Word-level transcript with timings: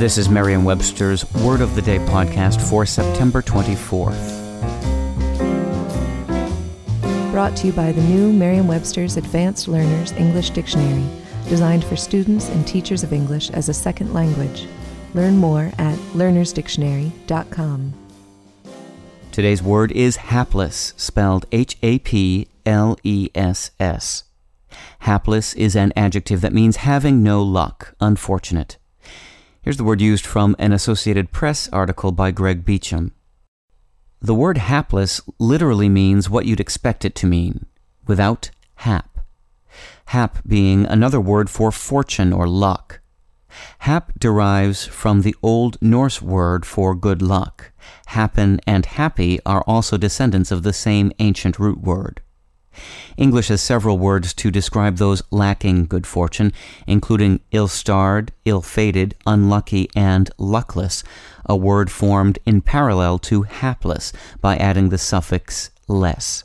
This 0.00 0.16
is 0.16 0.30
Merriam 0.30 0.64
Webster's 0.64 1.30
Word 1.34 1.60
of 1.60 1.74
the 1.74 1.82
Day 1.82 1.98
podcast 1.98 2.66
for 2.70 2.86
September 2.86 3.42
24th. 3.42 4.40
Brought 7.30 7.54
to 7.56 7.66
you 7.66 7.74
by 7.74 7.92
the 7.92 8.00
new 8.00 8.32
Merriam 8.32 8.66
Webster's 8.66 9.18
Advanced 9.18 9.68
Learners 9.68 10.12
English 10.12 10.50
Dictionary, 10.50 11.06
designed 11.50 11.84
for 11.84 11.96
students 11.96 12.48
and 12.48 12.66
teachers 12.66 13.02
of 13.02 13.12
English 13.12 13.50
as 13.50 13.68
a 13.68 13.74
second 13.74 14.14
language. 14.14 14.66
Learn 15.12 15.36
more 15.36 15.70
at 15.76 15.98
learnersdictionary.com. 16.14 17.92
Today's 19.32 19.62
word 19.62 19.92
is 19.92 20.16
hapless, 20.16 20.94
spelled 20.96 21.44
H 21.52 21.76
A 21.82 21.98
P 21.98 22.48
L 22.64 22.96
E 23.02 23.28
S 23.34 23.70
S. 23.78 24.24
Hapless 25.00 25.52
is 25.52 25.76
an 25.76 25.92
adjective 25.94 26.40
that 26.40 26.54
means 26.54 26.76
having 26.76 27.22
no 27.22 27.42
luck, 27.42 27.94
unfortunate. 28.00 28.78
Here's 29.62 29.76
the 29.76 29.84
word 29.84 30.00
used 30.00 30.24
from 30.24 30.56
an 30.58 30.72
Associated 30.72 31.32
Press 31.32 31.68
article 31.68 32.12
by 32.12 32.30
Greg 32.30 32.64
Beacham. 32.64 33.12
The 34.18 34.34
word 34.34 34.56
hapless 34.56 35.20
literally 35.38 35.90
means 35.90 36.30
what 36.30 36.46
you'd 36.46 36.60
expect 36.60 37.04
it 37.04 37.14
to 37.16 37.26
mean, 37.26 37.66
without 38.06 38.50
hap. 38.76 39.18
Hap 40.06 40.38
being 40.46 40.86
another 40.86 41.20
word 41.20 41.50
for 41.50 41.70
fortune 41.70 42.32
or 42.32 42.48
luck. 42.48 43.00
Hap 43.80 44.18
derives 44.18 44.86
from 44.86 45.20
the 45.20 45.36
Old 45.42 45.76
Norse 45.82 46.22
word 46.22 46.64
for 46.64 46.94
good 46.94 47.20
luck. 47.20 47.70
Happen 48.06 48.60
and 48.66 48.86
happy 48.86 49.40
are 49.44 49.62
also 49.66 49.98
descendants 49.98 50.50
of 50.50 50.62
the 50.62 50.72
same 50.72 51.12
ancient 51.18 51.58
root 51.58 51.82
word. 51.82 52.22
English 53.16 53.48
has 53.48 53.60
several 53.60 53.98
words 53.98 54.32
to 54.34 54.50
describe 54.50 54.96
those 54.96 55.22
lacking 55.30 55.86
good 55.86 56.06
fortune, 56.06 56.52
including 56.86 57.40
ill 57.50 57.68
starred, 57.68 58.32
ill 58.44 58.62
fated, 58.62 59.14
unlucky, 59.26 59.88
and 59.94 60.30
luckless, 60.38 61.04
a 61.44 61.56
word 61.56 61.90
formed 61.90 62.38
in 62.46 62.60
parallel 62.60 63.18
to 63.18 63.42
hapless 63.42 64.12
by 64.40 64.56
adding 64.56 64.88
the 64.88 64.98
suffix 64.98 65.70
less. 65.88 66.44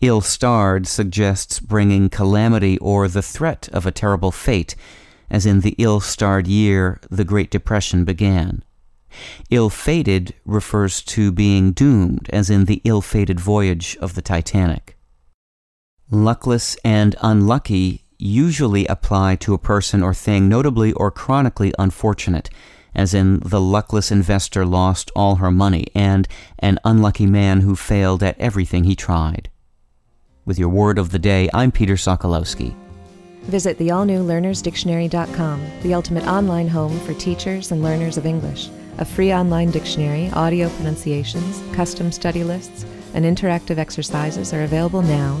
Ill 0.00 0.20
starred 0.20 0.86
suggests 0.86 1.60
bringing 1.60 2.08
calamity 2.08 2.78
or 2.78 3.08
the 3.08 3.22
threat 3.22 3.68
of 3.72 3.86
a 3.86 3.92
terrible 3.92 4.32
fate, 4.32 4.74
as 5.30 5.46
in 5.46 5.60
the 5.60 5.76
ill 5.78 6.00
starred 6.00 6.46
year 6.46 7.00
the 7.10 7.24
Great 7.24 7.50
Depression 7.50 8.04
began. 8.04 8.64
Ill 9.50 9.70
fated 9.70 10.34
refers 10.44 11.02
to 11.02 11.32
being 11.32 11.72
doomed, 11.72 12.28
as 12.32 12.50
in 12.50 12.64
the 12.64 12.80
ill 12.84 13.00
fated 13.00 13.40
voyage 13.40 13.96
of 14.00 14.14
the 14.14 14.22
Titanic. 14.22 14.96
Luckless 16.12 16.76
and 16.84 17.14
unlucky 17.22 18.02
usually 18.18 18.84
apply 18.86 19.36
to 19.36 19.54
a 19.54 19.58
person 19.58 20.02
or 20.02 20.12
thing 20.12 20.48
notably 20.48 20.92
or 20.94 21.08
chronically 21.08 21.72
unfortunate, 21.78 22.50
as 22.96 23.14
in 23.14 23.38
the 23.44 23.60
luckless 23.60 24.10
investor 24.10 24.66
lost 24.66 25.12
all 25.14 25.36
her 25.36 25.52
money 25.52 25.86
and 25.94 26.26
an 26.58 26.80
unlucky 26.84 27.26
man 27.26 27.60
who 27.60 27.76
failed 27.76 28.24
at 28.24 28.36
everything 28.40 28.82
he 28.82 28.96
tried. 28.96 29.50
With 30.44 30.58
your 30.58 30.68
word 30.68 30.98
of 30.98 31.12
the 31.12 31.18
day, 31.20 31.48
I'm 31.54 31.70
Peter 31.70 31.94
Sokolowski. 31.94 32.74
Visit 33.42 33.78
the 33.78 33.92
all 33.92 34.04
new 34.04 34.24
learnersdictionary.com, 34.24 35.64
the 35.82 35.94
ultimate 35.94 36.26
online 36.26 36.66
home 36.66 36.98
for 37.00 37.14
teachers 37.14 37.70
and 37.70 37.84
learners 37.84 38.18
of 38.18 38.26
English. 38.26 38.68
A 38.98 39.04
free 39.04 39.32
online 39.32 39.70
dictionary, 39.70 40.28
audio 40.32 40.70
pronunciations, 40.70 41.62
custom 41.72 42.10
study 42.10 42.42
lists, 42.42 42.84
and 43.14 43.24
interactive 43.24 43.78
exercises 43.78 44.52
are 44.52 44.64
available 44.64 45.02
now 45.02 45.40